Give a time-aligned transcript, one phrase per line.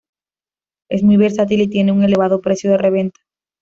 [0.89, 3.19] Es muy versátil y tiene un elevado precio de reventa.